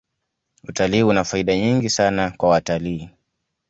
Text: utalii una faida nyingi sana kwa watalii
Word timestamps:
utalii 0.63 1.03
una 1.03 1.23
faida 1.23 1.55
nyingi 1.55 1.89
sana 1.89 2.31
kwa 2.31 2.49
watalii 2.49 3.09